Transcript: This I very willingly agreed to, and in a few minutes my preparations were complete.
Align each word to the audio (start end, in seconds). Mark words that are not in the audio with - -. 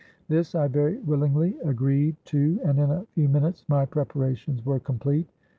This 0.29 0.55
I 0.55 0.67
very 0.67 0.97
willingly 0.97 1.59
agreed 1.63 2.15
to, 2.25 2.59
and 2.65 2.79
in 2.79 2.89
a 2.89 3.05
few 3.13 3.29
minutes 3.29 3.63
my 3.69 3.85
preparations 3.85 4.65
were 4.65 4.79
complete. 4.79 5.29